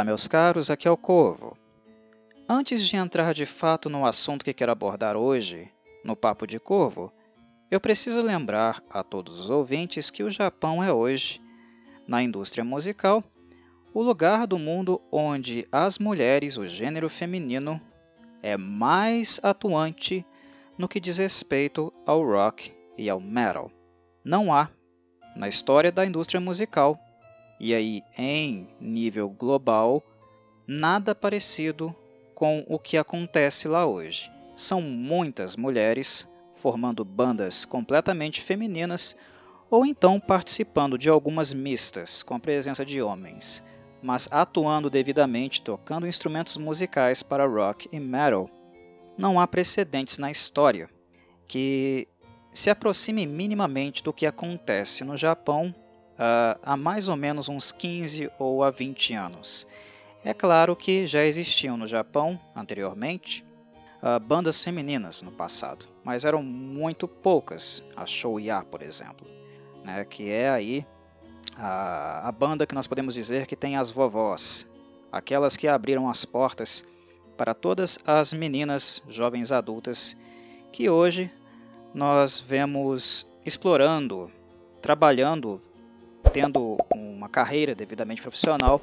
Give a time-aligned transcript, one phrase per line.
[0.00, 1.54] Olá, meus caros, aqui é o Corvo.
[2.48, 5.70] Antes de entrar de fato no assunto que quero abordar hoje,
[6.02, 7.12] no Papo de Corvo,
[7.70, 11.38] eu preciso lembrar a todos os ouvintes que o Japão é hoje,
[12.08, 13.22] na indústria musical,
[13.92, 17.78] o lugar do mundo onde as mulheres, o gênero feminino,
[18.42, 20.24] é mais atuante
[20.78, 23.70] no que diz respeito ao rock e ao metal.
[24.24, 24.70] Não há,
[25.36, 26.98] na história da indústria musical,
[27.60, 30.02] e aí em nível global,
[30.66, 31.94] nada parecido
[32.34, 34.30] com o que acontece lá hoje.
[34.56, 39.14] São muitas mulheres formando bandas completamente femininas
[39.70, 43.62] ou então participando de algumas mistas com a presença de homens,
[44.02, 48.48] mas atuando devidamente tocando instrumentos musicais para rock e metal.
[49.18, 50.88] Não há precedentes na história
[51.46, 52.08] que
[52.52, 55.74] se aproxime minimamente do que acontece no Japão
[56.20, 59.66] uh, há mais ou menos uns 15 ou a 20 anos.
[60.22, 63.42] É claro que já existiam no Japão, anteriormente,
[64.02, 69.26] uh, bandas femininas no passado, mas eram muito poucas, a Shouya, por exemplo,
[69.82, 70.86] né, que é aí
[71.56, 74.68] a, a banda que nós podemos dizer que tem as vovós,
[75.10, 76.84] aquelas que abriram as portas
[77.36, 80.14] para todas as meninas jovens adultas
[80.70, 81.30] que hoje
[81.94, 84.30] nós vemos explorando,
[84.82, 85.60] trabalhando,
[86.32, 88.80] tendo uma carreira devidamente profissional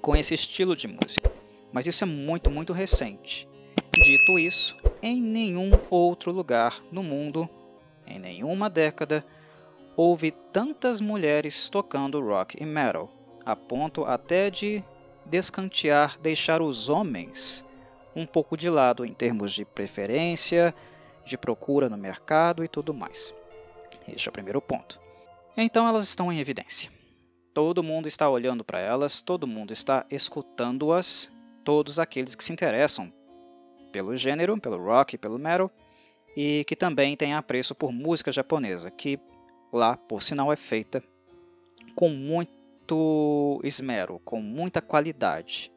[0.00, 1.30] com esse estilo de música.
[1.72, 3.48] Mas isso é muito, muito recente.
[3.92, 7.48] Dito isso, em nenhum outro lugar no mundo,
[8.06, 9.24] em nenhuma década,
[9.96, 13.10] houve tantas mulheres tocando rock e metal,
[13.44, 14.82] a ponto até de
[15.24, 17.64] descantear, deixar os homens
[18.14, 20.74] um pouco de lado em termos de preferência,
[21.24, 23.34] de procura no mercado e tudo mais.
[24.06, 25.03] Este é o primeiro ponto.
[25.56, 26.90] Então elas estão em evidência.
[27.52, 31.30] Todo mundo está olhando para elas, todo mundo está escutando-as,
[31.62, 33.12] todos aqueles que se interessam
[33.92, 35.70] pelo gênero, pelo rock, pelo metal,
[36.36, 39.20] e que também têm apreço por música japonesa, que
[39.72, 41.02] lá, por sinal, é feita
[41.94, 45.70] com muito esmero, com muita qualidade.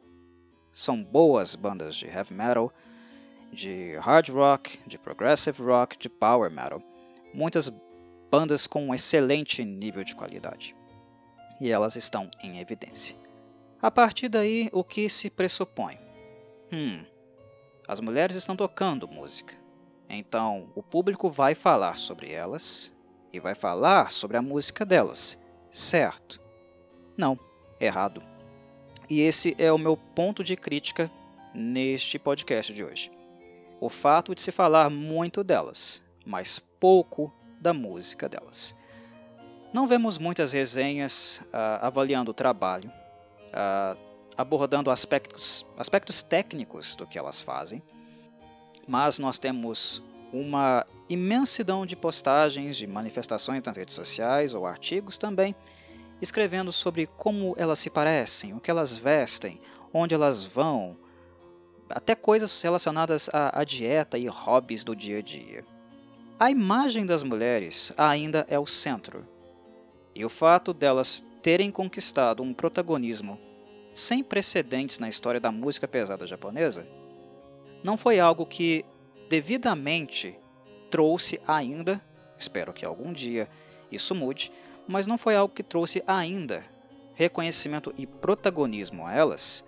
[0.72, 2.72] São boas bandas de heavy metal,
[3.52, 6.82] de hard rock, de progressive rock, de power metal.
[7.32, 7.72] Muitas
[8.30, 10.76] bandas com um excelente nível de qualidade
[11.60, 13.16] e elas estão em evidência.
[13.80, 15.98] A partir daí, o que se pressupõe?
[16.72, 17.04] Hum,
[17.86, 19.54] as mulheres estão tocando música,
[20.08, 22.94] então o público vai falar sobre elas
[23.32, 25.38] e vai falar sobre a música delas,
[25.70, 26.40] certo?
[27.16, 27.38] Não,
[27.80, 28.22] errado.
[29.08, 31.10] E esse é o meu ponto de crítica
[31.54, 33.10] neste podcast de hoje.
[33.80, 38.74] O fato de se falar muito delas, mas pouco da música delas.
[39.72, 42.90] Não vemos muitas resenhas uh, avaliando o trabalho,
[43.48, 43.98] uh,
[44.36, 47.82] abordando aspectos, aspectos técnicos do que elas fazem,
[48.86, 50.02] mas nós temos
[50.32, 55.54] uma imensidão de postagens, de manifestações nas redes sociais ou artigos também,
[56.20, 59.58] escrevendo sobre como elas se parecem, o que elas vestem,
[59.92, 60.96] onde elas vão,
[61.90, 65.64] até coisas relacionadas à dieta e hobbies do dia a dia.
[66.40, 69.26] A imagem das mulheres ainda é o centro
[70.14, 73.40] e o fato delas terem conquistado um protagonismo
[73.92, 76.86] sem precedentes na história da música pesada japonesa
[77.82, 78.84] não foi algo que
[79.28, 80.38] devidamente
[80.88, 82.00] trouxe ainda,
[82.38, 83.48] espero que algum dia
[83.90, 84.52] isso mude,
[84.86, 86.64] mas não foi algo que trouxe ainda
[87.14, 89.64] reconhecimento e protagonismo a elas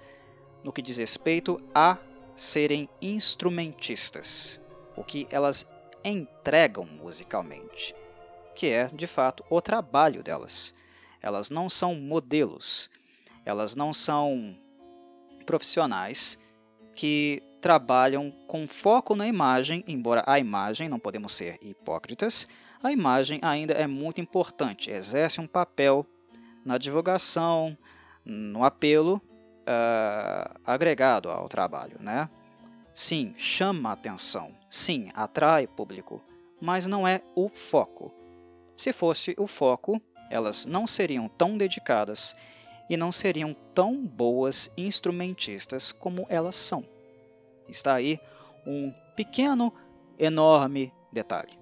[0.62, 1.98] no que diz respeito a
[2.36, 4.60] serem instrumentistas,
[4.97, 5.66] o que elas
[6.04, 7.94] entregam musicalmente
[8.60, 10.74] que é, de fato, o trabalho delas.
[11.22, 12.90] Elas não são modelos,
[13.42, 14.54] elas não são
[15.46, 16.38] profissionais
[16.94, 22.46] que trabalham com foco na imagem, embora a imagem, não podemos ser hipócritas,
[22.82, 26.06] a imagem ainda é muito importante, exerce um papel
[26.62, 27.76] na divulgação,
[28.24, 29.22] no apelo
[29.62, 31.96] uh, agregado ao trabalho.
[31.98, 32.28] Né?
[32.94, 36.22] Sim, chama atenção, sim, atrai público,
[36.60, 38.10] mas não é o foco.
[38.76, 40.00] Se fosse o foco,
[40.30, 42.34] elas não seriam tão dedicadas
[42.88, 46.84] e não seriam tão boas instrumentistas como elas são.
[47.68, 48.18] Está aí
[48.66, 49.72] um pequeno,
[50.18, 51.58] enorme detalhe.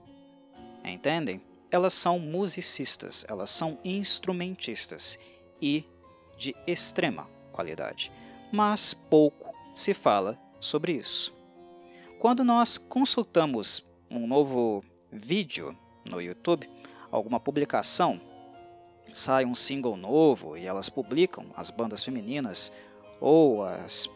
[0.84, 1.40] Entendem?
[1.70, 5.18] Elas são musicistas, elas são instrumentistas
[5.60, 5.84] e
[6.36, 8.12] de extrema qualidade,
[8.52, 11.37] mas pouco se fala sobre isso.
[12.18, 14.82] Quando nós consultamos um novo
[15.12, 15.76] vídeo
[16.10, 16.68] no YouTube,
[17.12, 18.20] alguma publicação,
[19.12, 22.72] sai um single novo e elas publicam, as bandas femininas,
[23.20, 24.10] ou as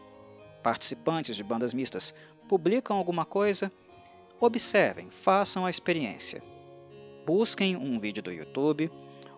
[0.61, 2.13] participantes de bandas mistas
[2.49, 3.71] publicam alguma coisa,
[4.37, 6.43] observem, façam a experiência.
[7.25, 8.91] Busquem um vídeo do YouTube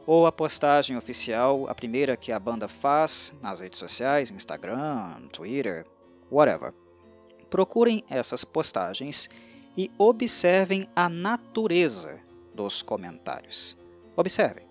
[0.07, 5.85] ou a postagem oficial, a primeira que a banda faz nas redes sociais, Instagram, Twitter,
[6.31, 6.73] whatever.
[7.55, 9.29] Procurem essas postagens
[9.77, 12.19] e observem a natureza
[12.53, 13.77] dos comentários.
[14.13, 14.67] Observem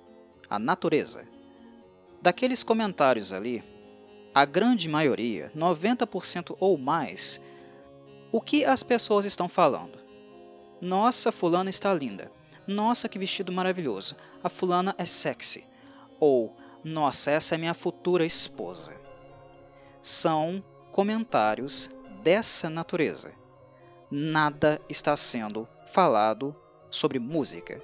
[0.51, 1.27] a natureza.
[2.21, 3.65] Daqueles comentários ali,
[4.35, 7.41] a grande maioria, 90% ou mais,
[8.31, 9.99] o que as pessoas estão falando?
[10.79, 12.31] Nossa, fulana está linda.
[12.67, 14.15] Nossa, que vestido maravilhoso.
[14.43, 15.67] A fulana é sexy.
[16.21, 16.55] Ou,
[16.85, 18.95] nossa, essa é minha futura esposa.
[20.03, 21.89] São comentários
[22.25, 23.35] dessa natureza.
[24.11, 26.57] Nada está sendo falado
[26.91, 27.83] sobre música.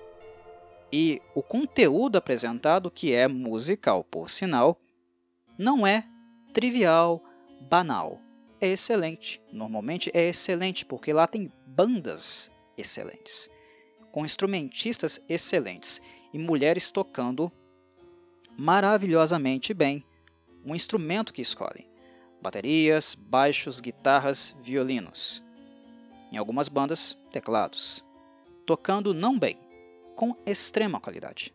[0.90, 4.80] E o conteúdo apresentado, que é musical por sinal,
[5.58, 6.04] não é
[6.54, 7.22] trivial,
[7.68, 8.18] banal.
[8.60, 9.42] É excelente.
[9.52, 13.50] Normalmente é excelente porque lá tem bandas excelentes,
[14.10, 16.00] com instrumentistas excelentes
[16.32, 17.52] e mulheres tocando
[18.56, 20.02] maravilhosamente bem
[20.64, 21.89] um instrumento que escolhem:
[22.40, 25.42] baterias, baixos, guitarras, violinos.
[26.32, 28.04] Em algumas bandas, teclados.
[28.64, 29.58] Tocando não bem,
[30.14, 31.52] com extrema qualidade.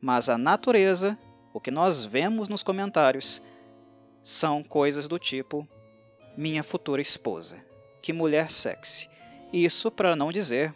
[0.00, 1.18] Mas a natureza,
[1.52, 3.42] o que nós vemos nos comentários,
[4.22, 5.66] são coisas do tipo
[6.36, 7.64] minha futura esposa.
[8.02, 9.08] Que mulher sexy.
[9.52, 10.74] Isso para não dizer,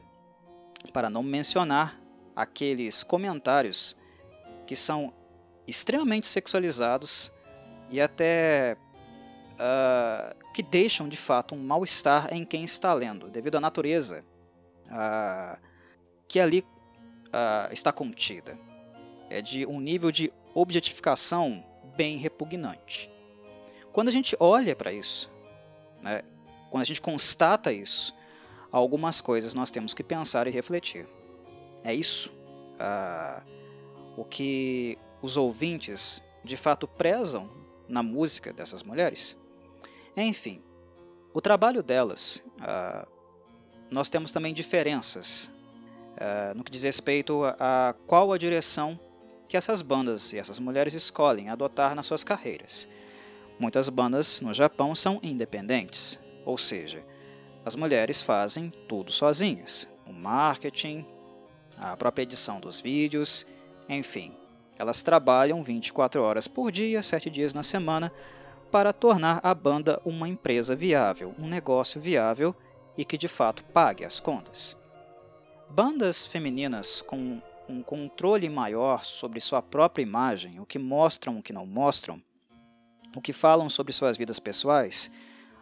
[0.93, 2.01] para não mencionar
[2.35, 3.97] aqueles comentários
[4.67, 5.13] que são
[5.67, 7.33] extremamente sexualizados
[7.91, 8.77] e até
[9.61, 14.25] uh, que deixam de fato um mal-estar em quem está lendo, devido à natureza
[14.87, 15.61] uh,
[16.27, 18.59] que ali uh, está contida.
[19.29, 21.65] É de um nível de objetificação
[21.97, 23.11] bem repugnante.
[23.93, 25.31] Quando a gente olha para isso,
[26.01, 26.23] né,
[26.71, 28.15] quando a gente constata isso,
[28.73, 31.07] algumas coisas nós temos que pensar e refletir.
[31.85, 32.33] É isso
[34.17, 37.49] o que os ouvintes de fato prezam
[37.89, 39.40] na música dessas mulheres?
[40.17, 40.63] Enfim,
[41.33, 43.07] o trabalho delas, uh,
[43.91, 45.51] nós temos também diferenças
[46.17, 48.99] uh, no que diz respeito a, a qual a direção
[49.49, 52.89] que essas bandas e essas mulheres escolhem adotar nas suas carreiras.
[53.59, 57.05] Muitas bandas no Japão são independentes, ou seja,
[57.65, 61.05] as mulheres fazem tudo sozinhas: o marketing,
[61.77, 63.47] a própria edição dos vídeos,
[63.89, 64.35] enfim,
[64.79, 68.13] elas trabalham 24 horas por dia, 7 dias na semana,
[68.71, 72.55] para tornar a banda uma empresa viável, um negócio viável
[72.97, 74.77] e que de fato pague as contas.
[75.69, 81.53] Bandas femininas com um controle maior sobre sua própria imagem, o que mostram, o que
[81.53, 82.21] não mostram,
[83.15, 85.11] o que falam sobre suas vidas pessoais,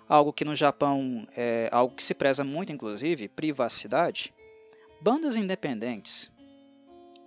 [0.09, 4.33] algo que no Japão é algo que se preza muito, inclusive, privacidade,
[5.01, 6.31] bandas independentes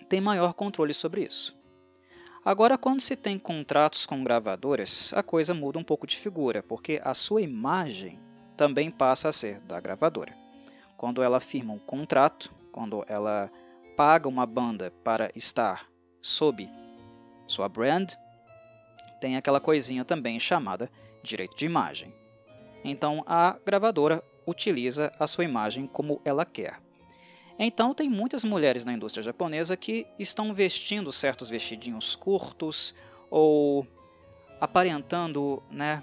[0.09, 1.60] têm maior controle sobre isso.
[2.43, 6.99] Agora, quando se tem contratos com gravadoras, a coisa muda um pouco de figura, porque
[7.03, 8.19] a sua imagem
[8.57, 10.33] também passa a ser da gravadora.
[10.97, 13.51] Quando ela firma um contrato, quando ela
[13.95, 15.87] paga uma banda para estar
[16.19, 16.67] sob
[17.45, 18.13] sua brand,
[19.19, 20.89] tem aquela coisinha também chamada
[21.21, 22.11] direito de imagem.
[22.83, 26.79] Então a gravadora utiliza a sua imagem como ela quer.
[27.63, 32.95] Então tem muitas mulheres na indústria japonesa que estão vestindo certos vestidinhos curtos
[33.29, 33.85] ou
[34.59, 36.01] aparentando, né,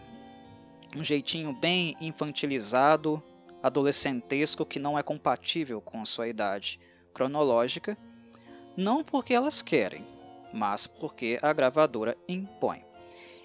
[0.95, 3.21] um jeitinho bem infantilizado,
[3.61, 6.79] adolescentesco que não é compatível com a sua idade
[7.13, 7.99] cronológica,
[8.77, 10.07] não porque elas querem,
[10.53, 12.85] mas porque a gravadora impõe.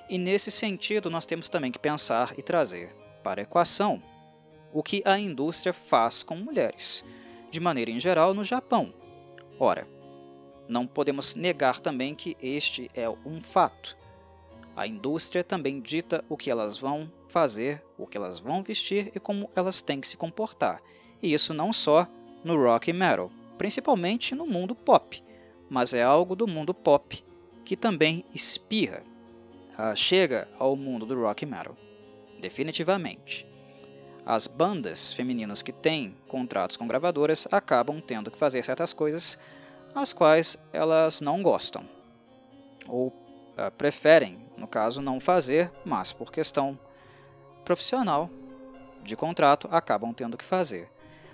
[0.07, 3.99] E nesse sentido, nós temos também que pensar e trazer para a equação
[4.71, 7.03] o que a indústria faz com mulheres,
[7.53, 8.91] de maneira em geral no Japão.
[9.59, 9.87] Ora,
[10.67, 13.95] não podemos negar também que este é um fato.
[14.75, 19.19] A indústria também dita o que elas vão fazer, o que elas vão vestir e
[19.19, 20.81] como elas têm que se comportar.
[21.21, 22.07] E isso não só
[22.43, 25.23] no rock e metal, principalmente no mundo pop,
[25.69, 27.23] mas é algo do mundo pop
[27.63, 29.03] que também espirra
[29.77, 31.77] uh, chega ao mundo do rock metal.
[32.41, 33.52] Definitivamente.
[34.25, 39.37] As bandas femininas que têm contratos com gravadoras acabam tendo que fazer certas coisas
[39.93, 41.87] as quais elas não gostam.
[42.87, 46.79] Ou uh, preferem, no caso, não fazer, mas por questão
[47.63, 48.29] profissional
[49.03, 50.89] de contrato acabam tendo que fazer.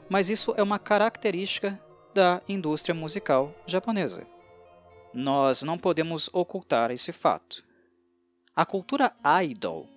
[0.10, 1.80] Mas isso é uma característica
[2.14, 4.26] da indústria musical japonesa.
[5.14, 7.64] Nós não podemos ocultar esse fato.
[8.56, 9.88] A cultura idol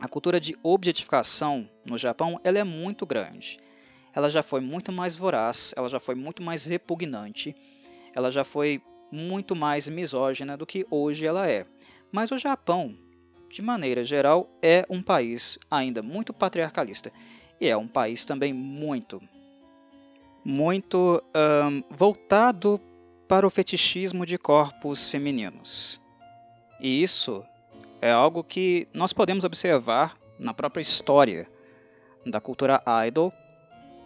[0.00, 3.58] a cultura de objetificação no Japão ela é muito grande.
[4.14, 7.54] Ela já foi muito mais voraz, ela já foi muito mais repugnante,
[8.14, 11.66] ela já foi muito mais misógina do que hoje ela é.
[12.10, 12.96] Mas o Japão,
[13.50, 17.12] de maneira geral, é um país ainda muito patriarcalista
[17.60, 19.22] e é um país também muito,
[20.44, 22.80] muito um, voltado
[23.28, 26.00] para o fetichismo de corpos femininos.
[26.80, 27.44] E isso
[28.06, 31.48] é algo que nós podemos observar na própria história
[32.24, 33.32] da cultura idol,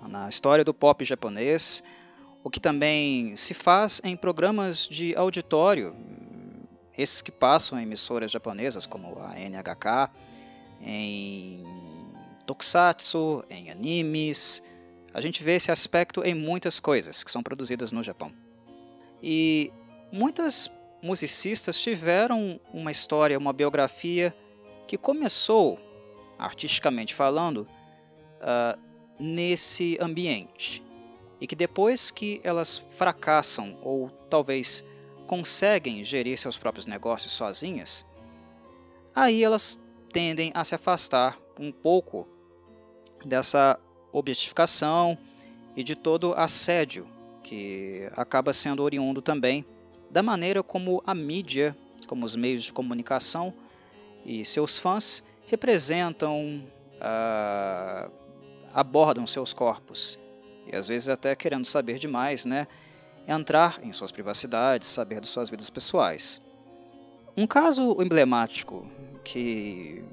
[0.08, 1.84] na história do pop japonês,
[2.42, 5.94] o que também se faz em programas de auditório,
[6.96, 10.10] esses que passam em emissoras japonesas como a NHK,
[10.80, 11.62] em
[12.46, 14.62] tokusatsu, em animes.
[15.12, 18.32] A gente vê esse aspecto em muitas coisas que são produzidas no Japão.
[19.22, 19.70] E
[20.10, 20.70] muitas
[21.02, 24.34] musicistas tiveram uma história, uma biografia
[24.86, 25.78] que começou,
[26.38, 27.66] artisticamente falando,
[28.40, 28.78] uh,
[29.18, 30.82] nesse ambiente.
[31.40, 34.84] E que depois que elas fracassam ou talvez
[35.26, 38.04] conseguem gerir seus próprios negócios sozinhas,
[39.14, 39.80] aí elas
[40.12, 42.26] tendem a se afastar um pouco
[43.24, 43.78] dessa
[44.12, 45.16] objetificação
[45.76, 47.06] e de todo assédio
[47.42, 49.64] que acaba sendo oriundo também
[50.10, 51.76] da maneira como a mídia,
[52.06, 53.54] como os meios de comunicação
[54.24, 56.62] e seus fãs representam,
[56.96, 58.10] uh,
[58.74, 60.18] abordam seus corpos
[60.66, 62.66] e às vezes até querendo saber demais, né?
[63.26, 66.40] Entrar em suas privacidades, saber de suas vidas pessoais.
[67.36, 68.86] Um caso emblemático
[69.24, 70.04] que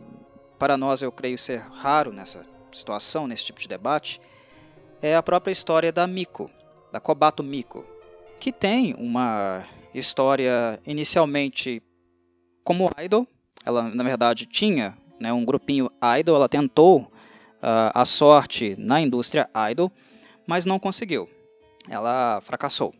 [0.60, 4.22] para nós eu creio ser raro nessa situação, nesse tipo de debate,
[5.02, 6.50] é a própria história da Miko,
[6.92, 7.86] da Kobato Miko,
[8.40, 9.64] que tem uma
[9.94, 11.82] história inicialmente
[12.64, 13.28] como idol.
[13.66, 15.90] Ela, na verdade, tinha né, um grupinho
[16.20, 16.36] idol.
[16.36, 19.92] Ela tentou uh, a sorte na indústria idol,
[20.46, 21.30] mas não conseguiu.
[21.90, 22.94] Ela fracassou.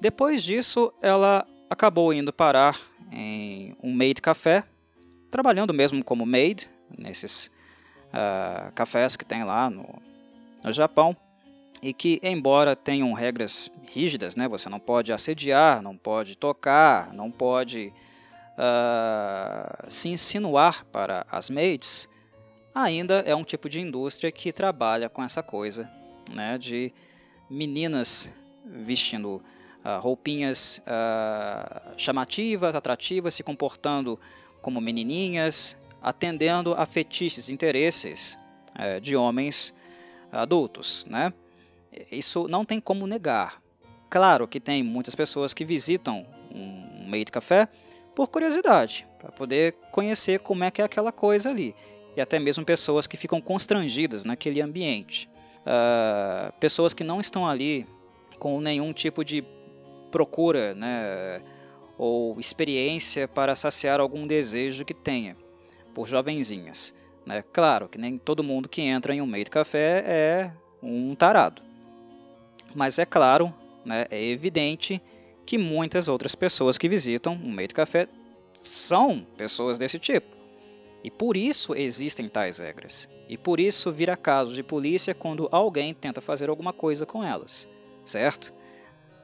[0.00, 2.78] Depois disso, ela acabou indo parar
[3.10, 4.64] em um maid café,
[5.30, 7.50] trabalhando mesmo como maid nesses
[8.08, 10.02] uh, cafés que tem lá no,
[10.64, 11.16] no Japão
[11.82, 17.30] e que, embora tenham regras rígidas, né, você não pode assediar, não pode tocar, não
[17.30, 17.92] pode
[18.56, 22.08] uh, se insinuar para as maids,
[22.74, 25.90] ainda é um tipo de indústria que trabalha com essa coisa
[26.32, 26.92] né, de
[27.50, 28.32] meninas
[28.64, 29.42] vestindo
[29.84, 34.18] uh, roupinhas uh, chamativas, atrativas, se comportando
[34.62, 38.38] como menininhas, atendendo a fetiches, interesses
[38.74, 39.74] uh, de homens
[40.30, 41.32] adultos, né?
[42.10, 43.61] Isso não tem como negar.
[44.12, 47.66] Claro que tem muitas pessoas que visitam um meio de café
[48.14, 51.74] por curiosidade, para poder conhecer como é que é aquela coisa ali.
[52.14, 55.30] E até mesmo pessoas que ficam constrangidas naquele ambiente.
[55.60, 57.86] Uh, pessoas que não estão ali
[58.38, 59.42] com nenhum tipo de
[60.10, 61.40] procura né,
[61.96, 65.38] ou experiência para saciar algum desejo que tenha
[65.94, 66.94] por jovenzinhas.
[67.24, 67.42] Né?
[67.50, 70.50] Claro que nem todo mundo que entra em um meio de café é
[70.82, 71.62] um tarado.
[72.74, 73.54] Mas é claro,
[73.84, 75.00] né, é evidente
[75.44, 78.08] que muitas outras pessoas que visitam o meio de café
[78.52, 80.36] são pessoas desse tipo.
[81.02, 83.08] E por isso existem tais regras.
[83.28, 87.68] E por isso vira caso de polícia quando alguém tenta fazer alguma coisa com elas,
[88.04, 88.54] certo?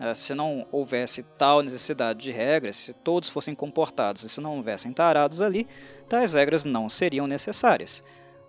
[0.00, 4.56] Eh, se não houvesse tal necessidade de regras, se todos fossem comportados e se não
[4.56, 5.66] houvessem tarados ali,
[6.08, 8.02] tais regras não seriam necessárias.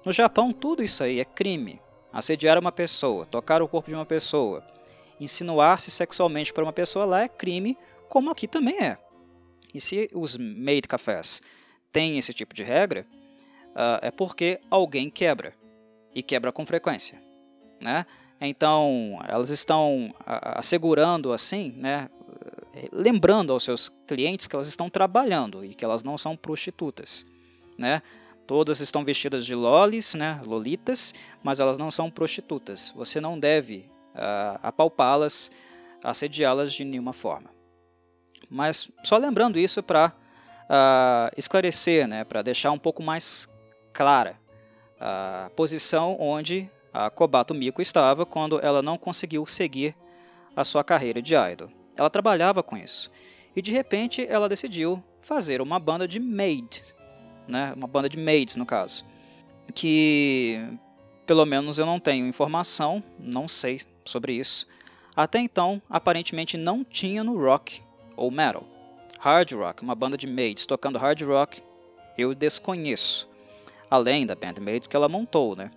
[0.06, 1.82] No Japão, tudo isso aí é crime.
[2.12, 4.63] Assediar uma pessoa, tocar o corpo de uma pessoa,
[5.20, 8.98] insinuar-se sexualmente para uma pessoa lá é crime, como aqui também é.
[9.74, 11.42] E se os maid cafés
[11.92, 13.06] têm esse tipo de regra,
[13.70, 15.54] uh, é porque alguém quebra,
[16.14, 17.22] e quebra com frequência.
[17.80, 18.06] Né?
[18.42, 22.10] Então, elas estão assegurando assim, né,
[22.92, 27.26] lembrando aos seus clientes que elas estão trabalhando e que elas não são prostitutas.
[27.78, 28.02] Né?
[28.48, 32.92] Todas estão vestidas de lolis, né, lolitas, mas elas não são prostitutas.
[32.96, 33.86] Você não deve
[34.16, 35.51] uh, apalpá-las,
[36.04, 37.50] assediá-las de nenhuma forma.
[38.50, 40.13] Mas só lembrando isso para
[40.70, 43.48] uh, esclarecer, né, para deixar um pouco mais
[43.94, 44.38] clara
[45.00, 49.96] a posição onde a Kobato Miko estava quando ela não conseguiu seguir
[50.56, 51.70] a sua carreira de idol.
[51.96, 53.10] Ela trabalhava com isso.
[53.56, 56.96] E de repente ela decidiu fazer uma banda de maids,
[57.48, 57.74] né?
[57.75, 59.06] uma banda de maids no caso,
[59.74, 60.60] que
[61.25, 64.68] pelo menos eu não tenho informação, não sei sobre isso.
[65.16, 67.82] Até então, aparentemente não tinha no rock
[68.16, 68.63] ou metal.
[69.20, 71.62] Hard rock, uma banda de maids tocando hard rock,
[72.18, 73.28] eu desconheço.
[73.89, 75.72] além da bandmate que ela montou, né?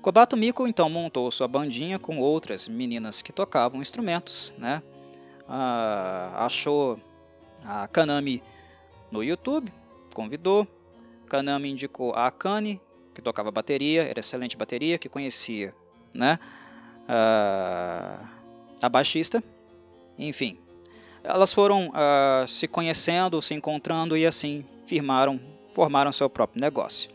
[0.00, 4.82] Kobato Miko então montou sua bandinha com outras meninas que tocavam instrumentos, né?
[5.48, 6.98] Ah, achou
[7.64, 8.42] a Kanami
[9.12, 9.72] no YouTube,
[10.12, 10.66] convidou.
[11.28, 12.80] Kanami indicou a Akane,
[13.14, 15.72] que tocava bateria, era excelente bateria, que conhecia,
[16.12, 16.38] né?
[17.08, 18.18] Ah,
[18.80, 19.42] a baixista,
[20.18, 20.58] enfim.
[21.22, 25.40] Elas foram uh, se conhecendo, se encontrando e assim firmaram,
[25.72, 27.10] formaram seu próprio negócio.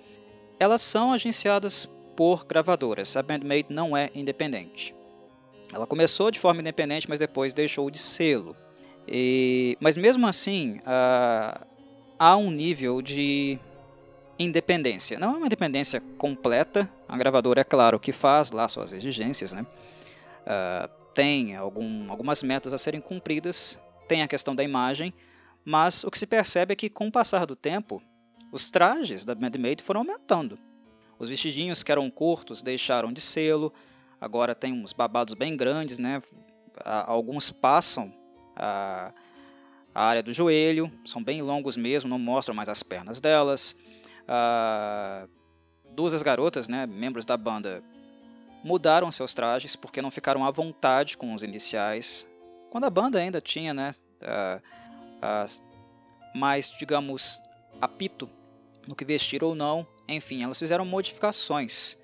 [0.60, 4.96] Elas são agenciadas por gravadoras, a Bandmate não é independente.
[5.74, 8.56] Ela começou de forma independente, mas depois deixou de sê-lo.
[9.80, 11.66] Mas mesmo assim, uh,
[12.18, 13.60] há um nível de
[14.40, 15.20] independência.
[15.20, 19.66] Não é uma independência completa, a gravadora, é claro, que faz lá suas exigências, né?
[20.44, 25.14] Uh, tem algum, algumas metas a serem cumpridas, tem a questão da imagem,
[25.66, 28.02] mas o que se percebe é que com o passar do tempo,
[28.52, 30.58] os trajes da Bandmate foram aumentando.
[31.20, 33.74] Os vestidinhos que eram curtos deixaram de sê-lo,
[34.22, 36.22] agora tem uns babados bem grandes, né?
[36.86, 38.14] Alguns passam
[38.56, 39.12] a,
[39.94, 43.76] a área do joelho, são bem longos mesmo, não mostram mais as pernas delas.
[45.92, 47.84] Duas das garotas, né, membros da banda,
[48.64, 52.28] mudaram seus trajes porque não ficaram à vontade com os iniciais.
[52.70, 53.92] Quando a banda ainda tinha né,
[54.22, 54.62] uh,
[55.18, 57.42] uh, mais, digamos,
[57.82, 58.30] apito
[58.86, 61.98] no que vestir ou não, enfim, elas fizeram modificações.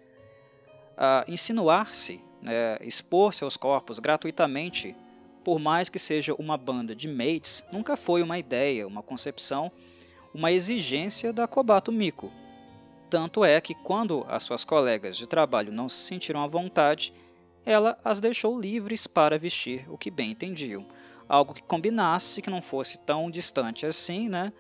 [1.28, 4.96] Insinuar-se, né, expor seus corpos gratuitamente,
[5.44, 9.72] por mais que seja uma banda de mates, nunca foi uma ideia, uma concepção,
[10.34, 12.32] uma exigência da Kobato Miko.
[13.10, 17.14] Tanto é que, quando as suas colegas de trabalho não se sentiram à vontade,
[17.66, 20.86] ela as deixou livres para vestir o que bem entendiam.
[21.30, 24.52] Algo que combinasse, que não fosse tão distante assim, né?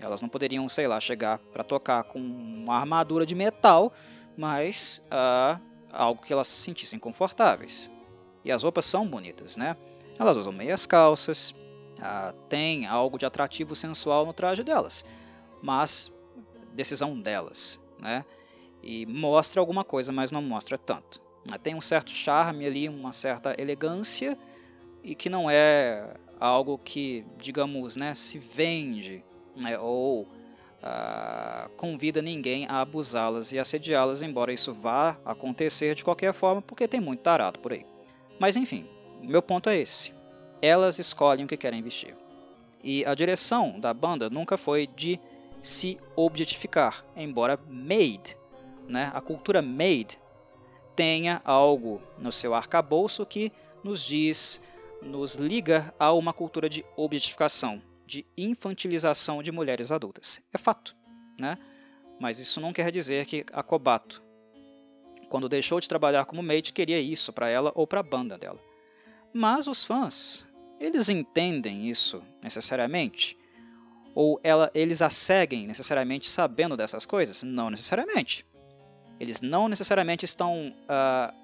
[0.00, 3.92] Elas não poderiam, sei lá, chegar para tocar com uma armadura de metal,
[4.36, 5.60] mas uh,
[5.92, 7.90] algo que elas se sentissem confortáveis.
[8.44, 9.76] E as roupas são bonitas, né?
[10.18, 11.54] Elas usam meias calças,
[11.98, 15.04] uh, tem algo de atrativo sensual no traje delas,
[15.62, 16.12] mas
[16.74, 18.24] decisão delas né?
[18.82, 21.20] E mostra alguma coisa, mas não mostra tanto.
[21.62, 24.38] Tem um certo charme ali, uma certa elegância
[25.02, 29.24] e que não é algo que, digamos, né, se vende
[29.56, 36.34] né, ou uh, convida ninguém a abusá-las e assediá-las, embora isso vá acontecer de qualquer
[36.34, 37.86] forma, porque tem muito tarado por aí.
[38.38, 38.86] Mas enfim,
[39.22, 40.12] meu ponto é esse.
[40.60, 42.16] Elas escolhem o que querem vestir.
[42.82, 45.20] E a direção da banda nunca foi de
[45.60, 48.36] se objetificar, embora made,
[48.88, 50.18] né, a cultura made,
[50.94, 53.52] tenha algo no seu arcabouço que
[53.84, 54.60] nos diz,
[55.02, 60.40] nos liga a uma cultura de objetificação, de infantilização de mulheres adultas.
[60.52, 60.96] É fato,
[61.38, 61.58] né?
[62.18, 64.22] Mas isso não quer dizer que a Kobato,
[65.28, 68.58] quando deixou de trabalhar como maid, queria isso para ela ou para a banda dela.
[69.32, 70.44] Mas os fãs,
[70.80, 73.36] eles entendem isso necessariamente?
[74.14, 77.42] Ou ela, eles a seguem necessariamente sabendo dessas coisas?
[77.42, 78.46] Não necessariamente.
[79.20, 81.34] Eles não necessariamente estão uh,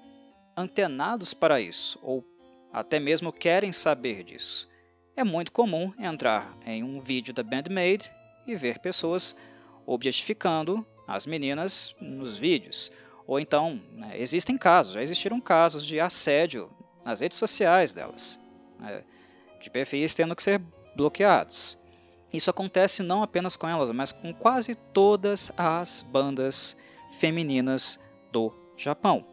[0.55, 2.23] antenados para isso, ou
[2.71, 4.69] até mesmo querem saber disso.
[5.15, 8.11] É muito comum entrar em um vídeo da Bandmade
[8.45, 9.35] e ver pessoas
[9.85, 12.91] objetificando as meninas nos vídeos.
[13.27, 16.69] Ou então, né, existem casos, já existiram casos de assédio
[17.03, 18.39] nas redes sociais delas,
[18.79, 19.03] né,
[19.61, 20.61] de perfis tendo que ser
[20.95, 21.77] bloqueados.
[22.31, 26.75] Isso acontece não apenas com elas, mas com quase todas as bandas
[27.19, 27.99] femininas
[28.31, 29.25] do Japão.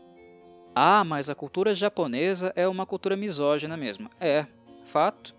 [0.74, 4.08] Ah, mas a cultura japonesa é uma cultura misógina mesmo.
[4.20, 4.46] É,
[4.87, 5.35] fato,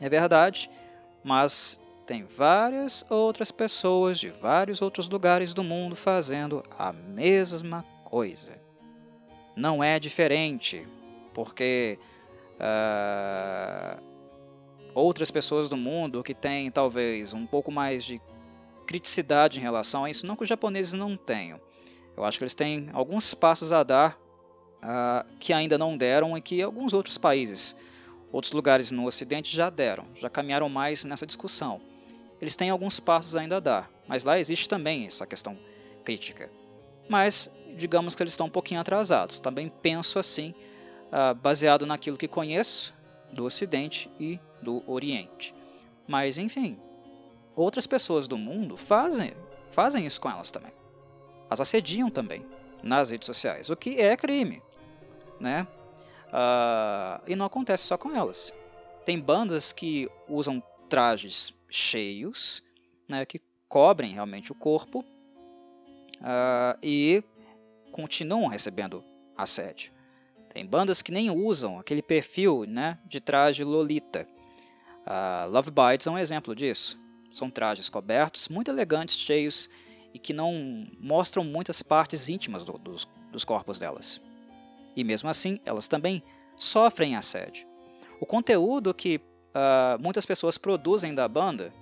[0.00, 0.68] é verdade,
[1.22, 8.54] mas tem várias outras pessoas de vários outros lugares do mundo fazendo a mesma coisa.
[9.56, 10.86] Não é diferente,
[11.32, 11.98] porque
[12.56, 14.02] uh,
[14.94, 18.20] outras pessoas do mundo que têm talvez um pouco mais de
[18.86, 21.60] criticidade em relação a isso, não que os japoneses não tenham.
[22.16, 24.18] Eu acho que eles têm alguns passos a dar
[24.82, 27.76] uh, que ainda não deram e que alguns outros países,
[28.30, 31.80] outros lugares no Ocidente já deram, já caminharam mais nessa discussão.
[32.40, 35.58] Eles têm alguns passos ainda a dar, mas lá existe também essa questão
[36.04, 36.50] crítica.
[37.08, 39.40] Mas digamos que eles estão um pouquinho atrasados.
[39.40, 40.54] Também penso assim,
[41.08, 42.94] uh, baseado naquilo que conheço
[43.32, 45.54] do Ocidente e do Oriente.
[46.08, 46.76] Mas, enfim,
[47.54, 49.32] outras pessoas do mundo fazem,
[49.70, 50.72] fazem isso com elas também.
[51.48, 52.44] As assediam também
[52.82, 54.60] nas redes sociais, o que é crime.
[55.38, 55.66] Né?
[56.28, 58.52] Uh, e não acontece só com elas.
[59.04, 62.62] Tem bandas que usam trajes cheios,
[63.08, 65.04] né, que cobrem realmente o corpo,
[66.20, 67.22] uh, e
[67.92, 69.04] continuam recebendo
[69.36, 69.92] assédio.
[70.52, 74.26] Tem bandas que nem usam aquele perfil né, de traje lolita.
[75.06, 76.98] Uh, Love Bites é um exemplo disso.
[77.32, 79.68] São trajes cobertos, muito elegantes, cheios
[80.12, 84.20] e que não mostram muitas partes íntimas do, dos, dos corpos delas.
[84.96, 86.22] E mesmo assim, elas também
[86.56, 87.66] sofrem assédio.
[88.20, 91.72] O conteúdo que uh, muitas pessoas produzem da banda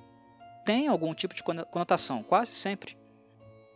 [0.65, 2.97] tem algum tipo de conotação, quase sempre.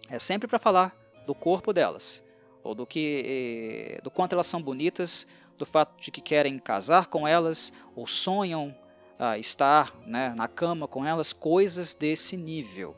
[0.09, 2.25] É sempre para falar do corpo delas,
[2.63, 5.27] ou do que eh, do quanto elas são bonitas,
[5.59, 8.73] do fato de que querem casar com elas, ou sonham
[9.19, 12.97] uh, estar né, na cama com elas, coisas desse nível.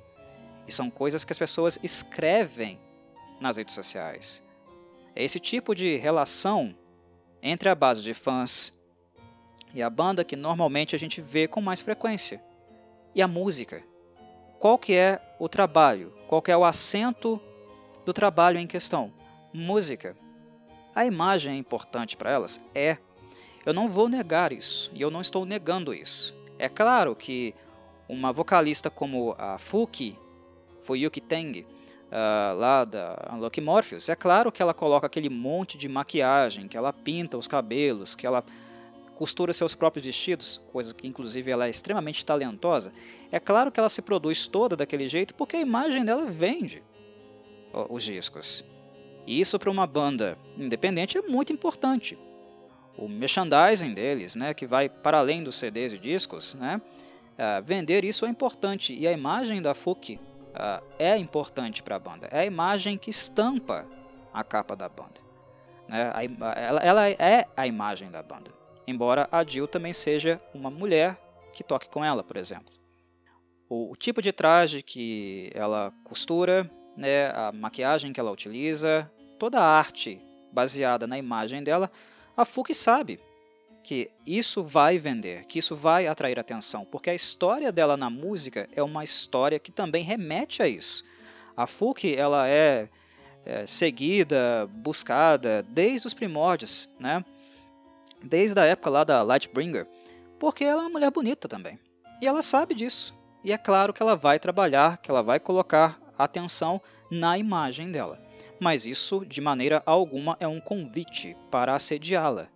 [0.66, 2.78] E são coisas que as pessoas escrevem
[3.40, 4.42] nas redes sociais.
[5.14, 6.74] É esse tipo de relação
[7.42, 8.72] entre a base de fãs
[9.74, 12.42] e a banda que normalmente a gente vê com mais frequência.
[13.14, 13.83] E a música.
[14.59, 16.12] Qual que é o trabalho?
[16.26, 17.40] Qual que é o acento
[18.04, 19.12] do trabalho em questão?
[19.52, 20.16] Música.
[20.94, 22.61] A imagem é importante para elas?
[22.74, 22.98] É.
[23.68, 26.35] Eu não vou negar isso, e eu não estou negando isso.
[26.59, 27.54] É claro que
[28.09, 30.16] uma vocalista como a Fuki
[30.85, 31.66] Fuyuki Teng,
[32.07, 36.78] uh, lá da Unlucky Morpheus, é claro que ela coloca aquele monte de maquiagem, que
[36.78, 38.42] ela pinta os cabelos, que ela
[39.14, 42.90] costura seus próprios vestidos, coisa que inclusive ela é extremamente talentosa.
[43.31, 46.83] É claro que ela se produz toda daquele jeito porque a imagem dela vende
[47.90, 48.64] os discos.
[49.26, 52.16] E isso para uma banda independente é muito importante.
[52.98, 56.80] O merchandising deles, né, que vai para além dos CDs e discos, né,
[57.38, 58.92] uh, vender isso é importante.
[58.92, 62.26] E a imagem da Fuki uh, é importante para a banda.
[62.32, 63.87] É a imagem que estampa
[64.34, 65.20] a capa da banda.
[65.88, 66.11] Né?
[66.12, 66.24] A,
[66.58, 68.50] ela, ela é a imagem da banda.
[68.87, 71.16] Embora a Jill também seja uma mulher
[71.52, 72.72] que toque com ela, por exemplo.
[73.68, 79.61] O, o tipo de traje que ela costura, né, a maquiagem que ela utiliza, toda
[79.61, 80.20] a arte
[80.52, 81.90] baseada na imagem dela,
[82.38, 83.18] a Fuki sabe
[83.83, 88.68] que isso vai vender, que isso vai atrair atenção, porque a história dela na música
[88.77, 91.03] é uma história que também remete a isso.
[91.57, 92.88] A Fuki ela é,
[93.44, 97.24] é seguida, buscada desde os primórdios, né?
[98.22, 99.85] Desde a época lá da Lightbringer,
[100.38, 101.77] porque ela é uma mulher bonita também.
[102.22, 103.12] E ela sabe disso.
[103.42, 108.27] E é claro que ela vai trabalhar, que ela vai colocar atenção na imagem dela.
[108.60, 112.48] Mas isso, de maneira alguma, é um convite para assediá-la.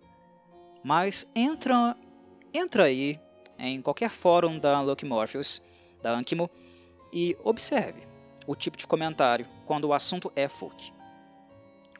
[0.83, 1.95] Mas entra,
[2.53, 3.19] entra aí
[3.57, 5.61] em qualquer fórum da Unlucky Morpheus,
[6.01, 6.49] da Ankimo,
[7.11, 8.03] e observe
[8.45, 10.91] o tipo de comentário quando o assunto é FUC.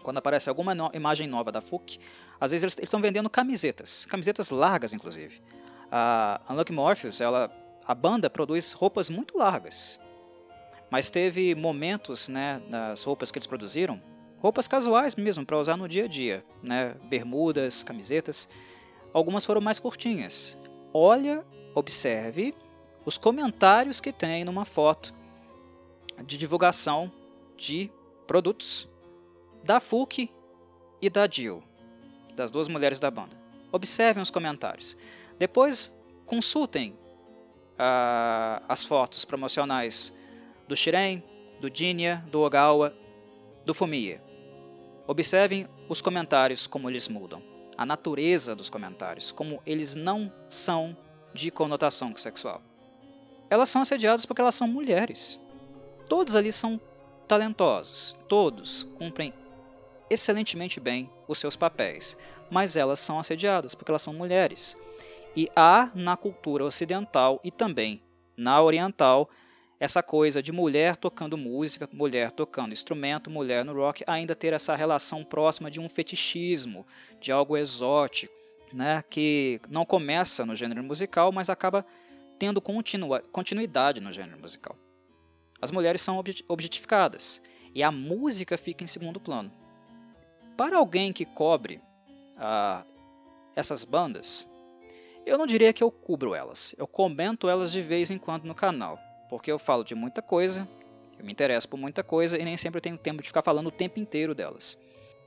[0.01, 1.97] Quando aparece alguma no imagem nova da FUC,
[2.39, 5.41] às vezes eles estão vendendo camisetas, camisetas largas inclusive.
[5.89, 7.49] A Unlucky Morpheus, ela,
[7.85, 9.99] a banda produz roupas muito largas,
[10.93, 13.99] mas teve momentos né, nas roupas que eles produziram,
[14.38, 18.47] roupas casuais mesmo, para usar no dia a dia, né, bermudas, camisetas,
[19.12, 20.56] Algumas foram mais curtinhas.
[20.93, 22.53] Olha, observe
[23.06, 25.13] os comentários que tem numa foto
[26.25, 27.12] de divulgação
[27.58, 27.89] de
[28.27, 28.88] produtos
[29.63, 30.29] da FUC
[31.01, 31.63] e da Jill,
[32.36, 33.36] das duas mulheres da banda.
[33.71, 34.95] Observem os comentários.
[35.39, 35.91] Depois
[36.25, 40.13] consultem uh, as fotos promocionais
[40.73, 41.21] do Shiren,
[41.62, 42.91] do Jinya, do Ogawa,
[43.63, 44.19] do Fumiya.
[45.05, 47.43] Observem os comentários como eles mudam
[47.77, 50.97] a natureza dos comentários, como eles não são
[51.31, 52.59] de conotação sexual.
[53.51, 55.39] Elas são assediadas porque elas são mulheres.
[56.09, 56.81] Todos ali são
[57.27, 59.31] talentosos, todos cumprem
[60.09, 62.17] excelentemente bem os seus papéis,
[62.49, 64.75] mas elas são assediadas porque elas são mulheres.
[65.36, 68.01] E há na cultura ocidental e também
[68.36, 69.29] na oriental
[69.84, 74.78] essa coisa de mulher tocando música, mulher tocando instrumento, mulher no rock, ainda ter essa
[74.78, 76.88] relação próxima de um fetichismo,
[77.19, 78.34] de algo exótico,
[78.72, 81.86] né, que não começa no gênero musical, mas acaba
[82.39, 84.78] tendo continua, continuidade no gênero musical.
[85.62, 86.17] As mulheres são
[86.48, 87.41] objetificadas
[87.76, 89.52] e a música fica em segundo plano.
[90.56, 91.82] Para alguém que cobre
[92.38, 92.86] ah,
[93.54, 94.48] essas bandas,
[95.26, 98.56] eu não diria que eu cubro elas, eu comento elas de vez em quando no
[98.56, 98.98] canal
[99.29, 100.67] porque eu falo de muita coisa,
[101.17, 103.67] eu me interesso por muita coisa e nem sempre eu tenho tempo de ficar falando
[103.67, 104.77] o tempo inteiro delas.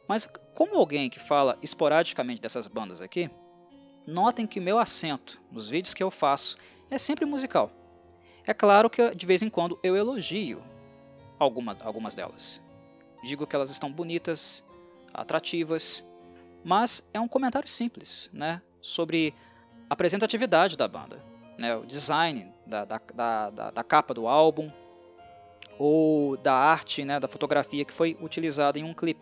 [0.09, 3.30] Mas como alguém que fala esporadicamente dessas bandas aqui,
[4.06, 6.56] notem que meu acento nos vídeos que eu faço
[6.90, 7.70] é sempre musical.
[8.46, 10.62] É claro que de vez em quando eu elogio
[11.38, 12.62] alguma, algumas delas.
[13.24, 14.64] Digo que elas estão bonitas,
[15.12, 16.04] atrativas,
[16.64, 19.35] mas é um comentário simples né, sobre
[19.90, 21.20] a apresentatividade da banda,
[21.59, 24.71] né, o design da, da, da, da capa do álbum,
[25.79, 29.21] ou da arte, né, da fotografia que foi utilizada em um clipe.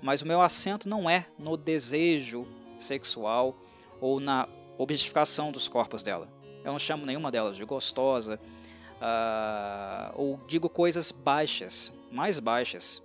[0.00, 2.46] Mas o meu acento não é no desejo
[2.78, 3.56] sexual
[4.00, 6.28] ou na objetificação dos corpos dela.
[6.64, 8.38] Eu não chamo nenhuma delas de gostosa,
[9.00, 13.02] uh, ou digo coisas baixas, mais baixas,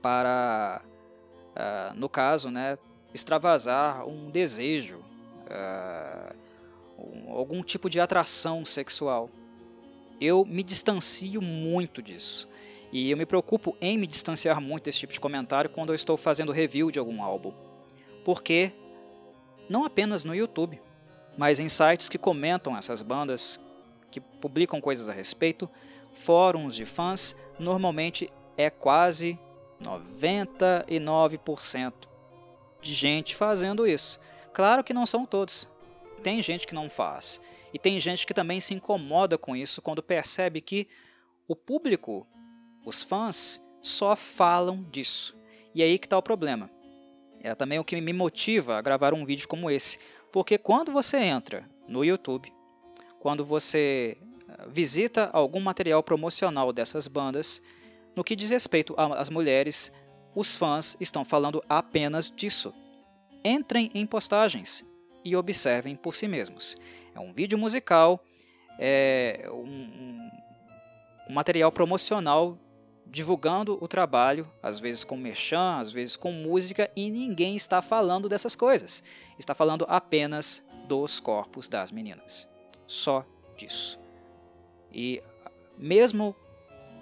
[0.00, 0.80] para,
[1.56, 2.78] uh, no caso, né,
[3.12, 6.36] extravasar um desejo, uh,
[7.28, 9.30] algum tipo de atração sexual.
[10.20, 12.48] Eu me distancio muito disso.
[12.90, 16.16] E eu me preocupo em me distanciar muito desse tipo de comentário quando eu estou
[16.16, 17.52] fazendo review de algum álbum.
[18.24, 18.72] Porque,
[19.68, 20.80] não apenas no YouTube,
[21.36, 23.60] mas em sites que comentam essas bandas,
[24.10, 25.70] que publicam coisas a respeito,
[26.12, 29.38] fóruns de fãs, normalmente é quase
[29.80, 31.92] 99%
[32.80, 34.18] de gente fazendo isso.
[34.52, 35.68] Claro que não são todos.
[36.22, 37.40] Tem gente que não faz.
[37.72, 40.88] E tem gente que também se incomoda com isso quando percebe que
[41.46, 42.26] o público,
[42.84, 45.36] os fãs, só falam disso.
[45.74, 46.70] E aí que está o problema.
[47.40, 49.98] É também o que me motiva a gravar um vídeo como esse.
[50.32, 52.52] Porque quando você entra no YouTube,
[53.20, 57.62] quando você eh, visita algum material promocional dessas bandas,
[58.16, 59.92] no que diz respeito às mulheres,
[60.34, 62.74] os fãs estão falando apenas disso.
[63.44, 64.87] Entrem em postagens
[65.24, 66.76] e observem por si mesmos.
[67.14, 68.22] É um vídeo musical,
[68.78, 70.30] é um,
[71.28, 72.58] um material promocional
[73.10, 78.28] divulgando o trabalho, às vezes com merchan, às vezes com música, e ninguém está falando
[78.28, 79.02] dessas coisas.
[79.38, 82.48] Está falando apenas dos corpos das meninas.
[82.86, 83.24] Só
[83.56, 83.98] disso.
[84.92, 85.22] E
[85.76, 86.34] mesmo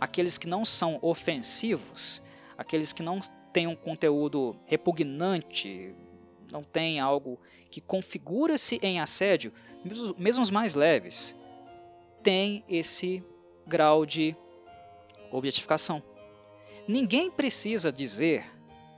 [0.01, 2.23] aqueles que não são ofensivos,
[2.57, 3.21] aqueles que não
[3.53, 5.95] têm um conteúdo repugnante,
[6.53, 7.39] não tem algo
[7.71, 9.53] que configura-se em assédio,
[10.19, 11.37] mesmo os mais leves,
[12.23, 13.23] tem esse
[13.67, 14.35] grau de
[15.31, 16.03] objetificação.
[16.89, 18.45] Ninguém precisa dizer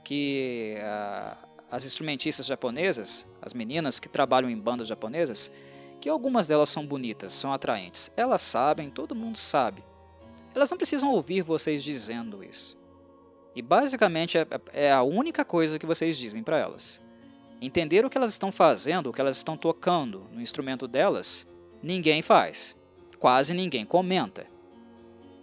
[0.03, 5.51] que uh, as instrumentistas japonesas, as meninas que trabalham em bandas japonesas,
[5.99, 8.11] que algumas delas são bonitas, são atraentes.
[8.15, 9.83] Elas sabem, todo mundo sabe.
[10.55, 12.77] Elas não precisam ouvir vocês dizendo isso.
[13.55, 17.01] E basicamente é, é a única coisa que vocês dizem para elas.
[17.61, 21.45] Entender o que elas estão fazendo, o que elas estão tocando no instrumento delas,
[21.83, 22.77] ninguém faz.
[23.19, 24.47] Quase ninguém comenta.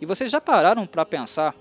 [0.00, 1.54] E vocês já pararam para pensar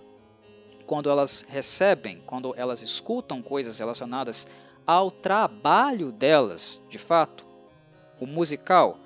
[0.85, 4.47] quando elas recebem, quando elas escutam coisas relacionadas
[4.85, 7.45] ao trabalho delas, de fato?
[8.19, 8.97] O musical,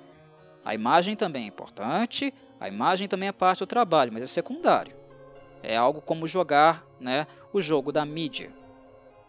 [0.64, 4.94] a imagem também é importante, a imagem também é parte do trabalho, mas é secundário.
[5.62, 8.52] É algo como jogar né, o jogo da mídia.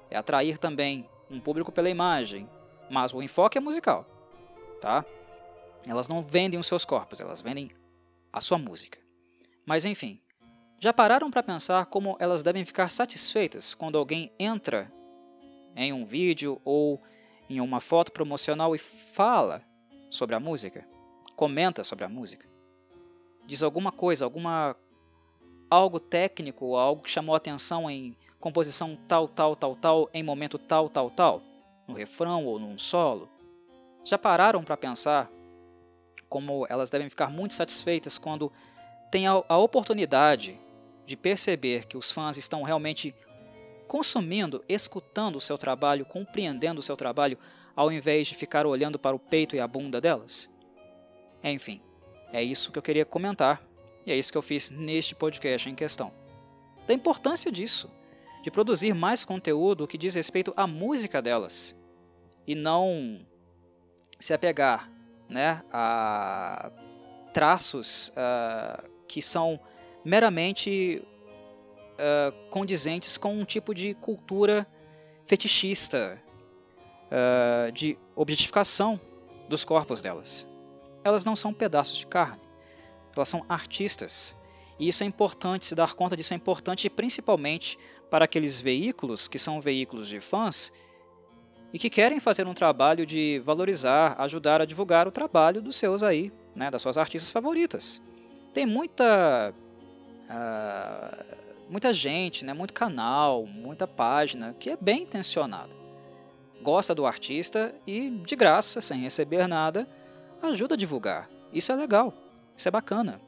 [0.10, 2.48] É atrair também um público pela imagem,
[2.90, 4.06] mas o enfoque é musical.
[4.82, 5.06] Tá?
[5.88, 7.72] Elas não vendem os seus corpos, elas vendem
[8.32, 9.00] a sua música.
[9.66, 10.20] Mas enfim,
[10.80, 14.92] já pararam para pensar como elas devem ficar satisfeitas quando alguém entra
[15.76, 17.02] em um vídeo ou
[17.50, 19.62] em uma foto promocional e fala
[20.10, 20.86] sobre a música?
[21.36, 22.48] Comenta sobre a música?
[23.46, 24.76] Diz alguma coisa, alguma
[25.70, 30.90] algo técnico, algo que chamou atenção em composição tal, tal, tal, tal, em momento tal,
[30.90, 31.42] tal, tal,
[31.88, 33.30] no refrão ou num solo?
[34.04, 35.32] Já pararam para pensar
[36.28, 38.52] como elas devem ficar muito satisfeitas quando
[39.12, 40.60] têm a, a oportunidade
[41.06, 43.14] de perceber que os fãs estão realmente
[43.88, 47.38] consumindo, escutando o seu trabalho, compreendendo o seu trabalho,
[47.76, 50.50] ao invés de ficar olhando para o peito e a bunda delas?
[51.44, 51.82] Enfim,
[52.32, 53.62] é isso que eu queria comentar
[54.06, 56.12] e é isso que eu fiz neste podcast em questão.
[56.88, 57.90] Da importância disso,
[58.42, 61.76] de produzir mais conteúdo que diz respeito à música delas
[62.48, 63.26] e não
[64.20, 64.92] se apegar
[65.30, 66.72] né, a
[67.34, 69.60] traços uh, que são
[70.04, 71.02] meramente
[71.94, 74.68] uh, condizentes com um tipo de cultura
[75.26, 76.22] fetichista,
[77.08, 79.00] uh, de objetificação
[79.48, 80.48] dos corpos delas.
[81.04, 82.42] Elas não são pedaços de carne,
[83.16, 84.36] elas são artistas.
[84.80, 87.78] E isso é importante, se dar conta disso é importante principalmente
[88.12, 90.74] para aqueles veículos que são veículos de fãs
[91.74, 96.04] e que querem fazer um trabalho de valorizar, ajudar a divulgar o trabalho dos seus
[96.04, 98.02] aí, né, das suas artistas favoritas.
[98.54, 99.54] Tem muita
[100.30, 101.36] uh,
[101.70, 105.72] muita gente, né, muito canal, muita página que é bem intencionada.
[106.62, 109.88] Gosta do artista e de graça, sem receber nada,
[110.44, 111.30] ajuda a divulgar.
[111.54, 112.14] Isso é legal,
[112.58, 113.22] isso é bacana.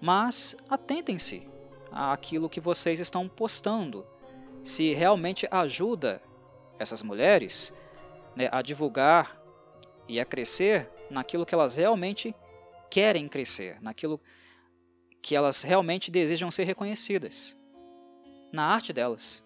[0.00, 1.55] Mas atentem-se
[1.90, 4.06] àquilo que vocês estão postando.
[4.62, 6.20] Se realmente ajuda
[6.78, 7.72] essas mulheres
[8.34, 9.40] né, a divulgar
[10.08, 12.34] e a crescer naquilo que elas realmente
[12.90, 14.20] querem crescer, naquilo
[15.22, 17.56] que elas realmente desejam ser reconhecidas
[18.52, 19.44] na arte delas,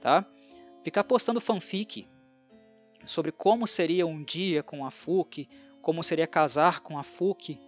[0.00, 0.24] tá?
[0.82, 2.08] Ficar postando fanfic
[3.06, 5.48] sobre como seria um dia com a Fuki,
[5.80, 7.60] como seria casar com a Fuki,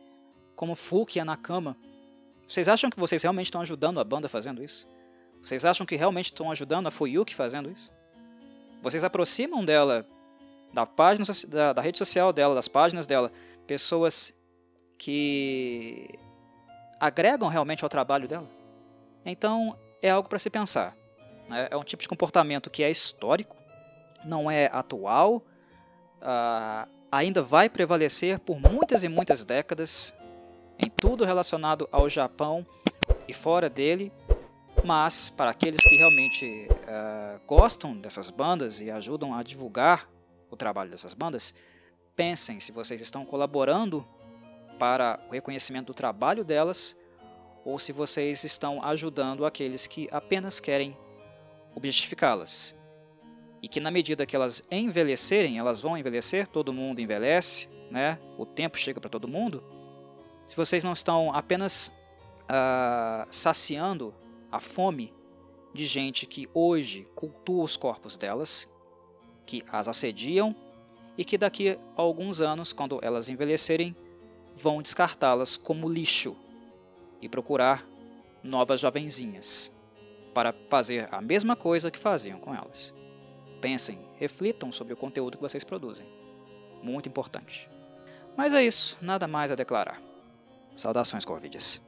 [0.55, 1.77] como Fuki é na cama.
[2.47, 4.89] Vocês acham que vocês realmente estão ajudando a banda fazendo isso?
[5.43, 7.93] Vocês acham que realmente estão ajudando a Fuyuki fazendo isso?
[8.83, 10.07] Vocês aproximam dela
[10.73, 13.31] da página da, da rede social dela, das páginas dela,
[13.67, 14.35] pessoas
[14.99, 16.09] que
[16.99, 18.49] agregam realmente ao trabalho dela?
[19.25, 20.97] Então é algo para se pensar.
[21.49, 21.69] Né?
[21.71, 23.57] É um tipo de comportamento que é histórico,
[24.25, 25.43] não é atual,
[26.21, 30.15] uh, ainda vai prevalecer por muitas e muitas décadas
[30.79, 32.67] em tudo relacionado ao Japão
[33.29, 34.13] e fora dele,
[34.85, 40.09] mas para aqueles que realmente uh, gostam dessas bandas e ajudam a divulgar
[40.51, 41.55] o trabalho dessas bandas,
[42.15, 44.07] pensem se vocês estão colaborando
[44.79, 46.97] para o reconhecimento do trabalho delas
[47.65, 50.97] ou se vocês estão ajudando aqueles que apenas querem
[51.75, 52.77] objetificá-las.
[53.63, 58.19] E que na medida que elas envelhecerem, elas vão envelhecer, todo mundo envelhece, né?
[58.37, 59.65] o tempo chega para todo mundo.
[60.47, 61.91] Se vocês não estão apenas
[62.45, 64.15] uh, saciando
[64.51, 65.13] a fome
[65.73, 68.71] de gente que hoje cultua os corpos delas,
[69.47, 70.55] que as assediam
[71.17, 73.97] e que daqui a alguns anos, quando elas envelhecerem,
[74.55, 76.37] vão descartá-las como lixo
[77.21, 77.85] e procurar
[78.43, 79.73] novas jovenzinhas
[80.35, 82.95] para fazer a mesma coisa que faziam com elas.
[83.61, 86.07] Pensem, reflitam sobre o conteúdo que vocês produzem.
[86.83, 87.71] Muito importante.
[88.37, 90.14] Mas é isso, nada mais a declarar.
[90.75, 91.81] Saudações, Corvides.